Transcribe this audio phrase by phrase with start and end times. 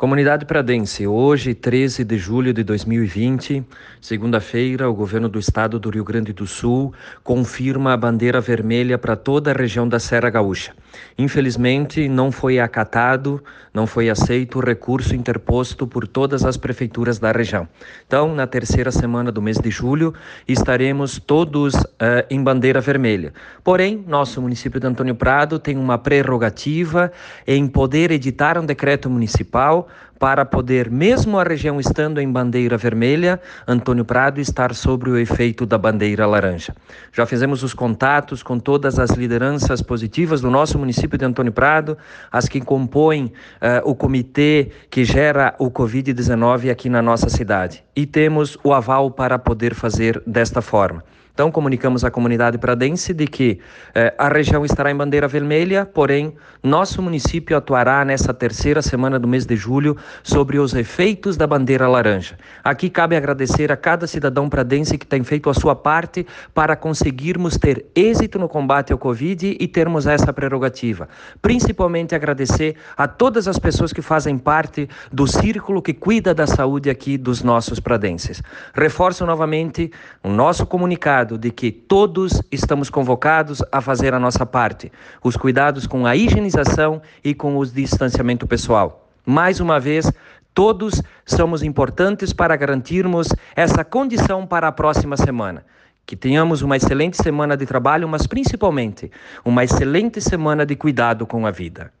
[0.00, 3.62] Comunidade Pradense, hoje, 13 de julho de 2020,
[4.00, 9.14] segunda-feira, o governo do estado do Rio Grande do Sul confirma a bandeira vermelha para
[9.14, 10.72] toda a região da Serra Gaúcha.
[11.18, 13.42] Infelizmente, não foi acatado,
[13.72, 17.68] não foi aceito o recurso interposto por todas as prefeituras da região.
[18.06, 20.14] Então, na terceira semana do mês de julho,
[20.46, 23.32] estaremos todos uh, em bandeira vermelha.
[23.62, 27.12] Porém, nosso município de Antônio Prado tem uma prerrogativa
[27.46, 29.88] em poder editar um decreto municipal
[30.20, 35.64] para poder, mesmo a região estando em bandeira vermelha, Antônio Prado estar sobre o efeito
[35.64, 36.76] da bandeira laranja.
[37.10, 41.96] Já fizemos os contatos com todas as lideranças positivas do nosso município de Antônio Prado,
[42.32, 47.84] as que compõem uh, o comitê que gera o Covid-19 aqui na nossa cidade.
[47.94, 51.04] E temos o aval para poder fazer desta forma.
[51.40, 53.60] Então, comunicamos à comunidade pradense de que
[53.94, 59.26] eh, a região estará em bandeira vermelha, porém, nosso município atuará nessa terceira semana do
[59.26, 62.36] mês de julho sobre os efeitos da bandeira laranja.
[62.62, 67.56] Aqui cabe agradecer a cada cidadão pradense que tem feito a sua parte para conseguirmos
[67.56, 71.08] ter êxito no combate ao Covid e termos essa prerrogativa.
[71.40, 76.90] Principalmente agradecer a todas as pessoas que fazem parte do círculo que cuida da saúde
[76.90, 78.42] aqui dos nossos pradenses.
[78.74, 79.90] Reforço novamente
[80.22, 84.90] o nosso comunicado de que todos estamos convocados a fazer a nossa parte,
[85.22, 89.08] os cuidados com a higienização e com o distanciamento pessoal.
[89.24, 90.10] Mais uma vez,
[90.54, 95.64] todos somos importantes para garantirmos essa condição para a próxima semana.
[96.04, 99.10] Que tenhamos uma excelente semana de trabalho, mas principalmente
[99.44, 101.92] uma excelente semana de cuidado com a vida.